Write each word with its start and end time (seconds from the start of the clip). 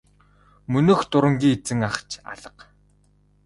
Мөнөөх 0.71 1.01
дурангийн 1.11 1.57
эзэн 1.61 1.79
ах 1.87 1.97
ч 2.09 2.11
алга. 2.31 2.63